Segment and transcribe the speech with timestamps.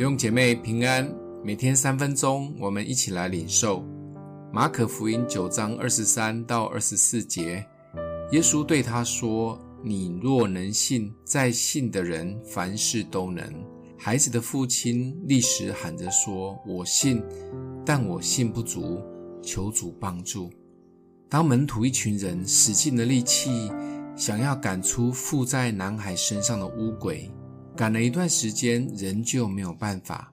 [0.00, 1.14] 弟兄姐妹平安，
[1.44, 3.84] 每天三分钟，我们一起来领受
[4.50, 7.62] 马可福音九章二十三到二十四节。
[8.32, 13.44] 耶稣对他说：“你若能信，在信的人凡事都能。”
[13.98, 17.22] 孩子的父亲立时喊着说：“我信，
[17.84, 19.02] 但我信不足，
[19.42, 20.50] 求主帮助。”
[21.28, 23.70] 当门徒一群人使尽了力气，
[24.16, 27.30] 想要赶出附在男孩身上的污鬼，
[27.80, 30.30] 赶了一段时间，仍旧没有办法。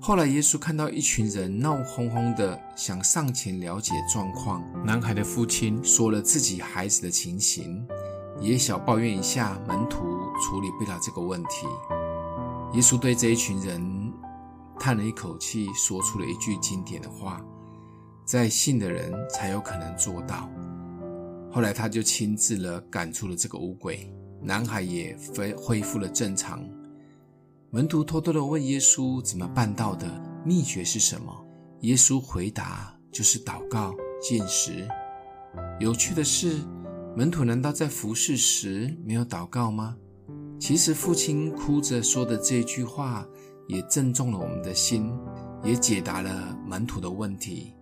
[0.00, 4.64] 后来，耶稣看到一群人闹哄哄的，想上前了解状况。
[4.82, 7.86] 男孩的父亲说了自己孩子的情形，
[8.40, 9.98] 也想抱怨一下门徒
[10.40, 11.66] 处理不了这个问题。
[12.72, 14.10] 耶稣对这一群人
[14.78, 17.44] 叹了一口气，说出了一句经典的话。
[18.24, 20.48] 在信的人才有可能做到。
[21.52, 24.10] 后来他就亲自了赶出了这个乌鬼，
[24.42, 26.64] 男孩也恢恢复了正常。
[27.70, 30.06] 门徒偷偷的问耶稣怎么办到的，
[30.44, 31.32] 秘诀是什么？
[31.80, 34.88] 耶稣回答就是祷告、进食。
[35.78, 36.58] 有趣的是，
[37.16, 39.96] 门徒难道在服侍时没有祷告吗？
[40.58, 43.26] 其实父亲哭着说的这句话，
[43.66, 45.10] 也正中了我们的心，
[45.64, 47.72] 也解答了门徒的问题。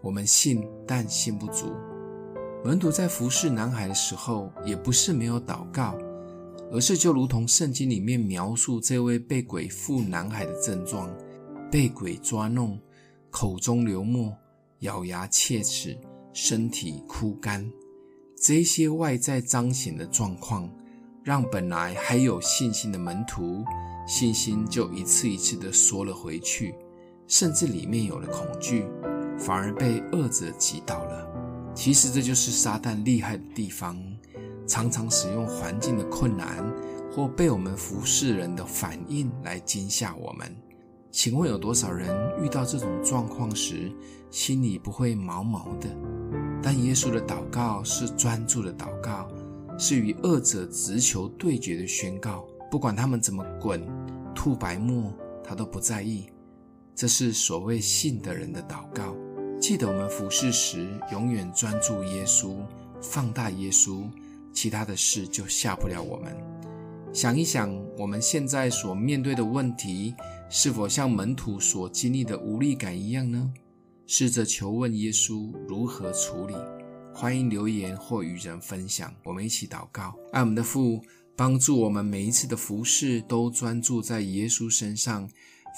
[0.00, 1.72] 我们信，但信不足。
[2.64, 5.98] 门徒在服侍男孩的时候，也不是没有祷告，
[6.72, 11.14] 而是就如同圣经里面描述这位被鬼附男孩的症状：
[11.70, 12.80] 被鬼抓弄，
[13.28, 14.34] 口中流沫，
[14.78, 15.94] 咬牙切齿，
[16.32, 17.70] 身体枯干。
[18.34, 20.66] 这些外在彰显的状况，
[21.22, 23.62] 让本来还有信心的门徒，
[24.06, 26.74] 信心就一次一次的缩了回去，
[27.26, 28.86] 甚至里面有了恐惧。
[29.36, 31.33] 反而被恶者击倒了。
[31.74, 34.00] 其实这就是撒旦厉害的地方，
[34.66, 36.64] 常常使用环境的困难
[37.12, 40.54] 或被我们服侍人的反应来惊吓我们。
[41.10, 43.92] 请问有多少人遇到这种状况时，
[44.30, 45.88] 心里不会毛毛的？
[46.62, 49.28] 但耶稣的祷告是专注的祷告，
[49.78, 52.44] 是与恶者直球对决的宣告。
[52.70, 53.86] 不管他们怎么滚、
[54.34, 55.12] 吐白沫，
[55.44, 56.26] 他都不在意。
[56.96, 59.14] 这是所谓信的人的祷告。
[59.66, 62.54] 记得我们服侍时，永远专注耶稣，
[63.00, 64.04] 放大耶稣，
[64.52, 66.36] 其他的事就吓不了我们。
[67.14, 70.14] 想一想，我们现在所面对的问题，
[70.50, 73.50] 是否像门徒所经历的无力感一样呢？
[74.06, 76.54] 试着求问耶稣如何处理。
[77.14, 80.14] 欢迎留言或与人分享，我们一起祷告。
[80.34, 81.00] 爱我们的父，
[81.34, 85.26] 帮助我们每一次的服侍都专注在耶稣身上。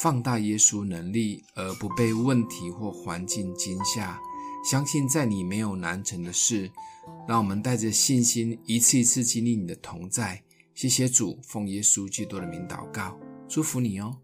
[0.00, 4.18] 放大耶稣能力，而不被问题或环境惊吓。
[4.64, 6.70] 相信在你没有难成的事。
[7.26, 10.40] 让我们带着信心，一次一次经历你的同在。
[10.74, 14.16] 谢谢主，奉耶稣基督的名祷告，祝福你哦。